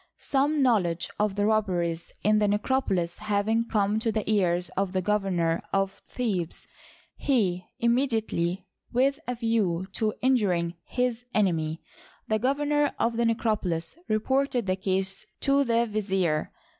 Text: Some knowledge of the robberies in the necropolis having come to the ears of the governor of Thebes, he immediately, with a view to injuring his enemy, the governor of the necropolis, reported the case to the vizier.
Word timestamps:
Some 0.17 0.63
knowledge 0.63 1.11
of 1.19 1.35
the 1.35 1.45
robberies 1.45 2.11
in 2.23 2.39
the 2.39 2.47
necropolis 2.47 3.19
having 3.19 3.65
come 3.67 3.99
to 3.99 4.11
the 4.11 4.27
ears 4.27 4.69
of 4.69 4.93
the 4.93 5.01
governor 5.03 5.61
of 5.71 6.01
Thebes, 6.07 6.67
he 7.17 7.67
immediately, 7.77 8.65
with 8.91 9.19
a 9.27 9.35
view 9.35 9.85
to 9.91 10.15
injuring 10.23 10.73
his 10.85 11.25
enemy, 11.35 11.83
the 12.27 12.39
governor 12.39 12.95
of 12.97 13.15
the 13.15 13.25
necropolis, 13.25 13.93
reported 14.07 14.65
the 14.65 14.75
case 14.75 15.27
to 15.41 15.63
the 15.63 15.85
vizier. 15.85 16.49